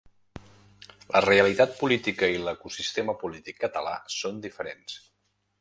La 1.15 1.21
realitat 1.25 1.75
política 1.83 2.31
i 2.37 2.41
l’ecosistema 2.47 3.17
polític 3.25 3.63
català 3.67 3.95
són 4.19 4.45
diferents. 4.49 4.99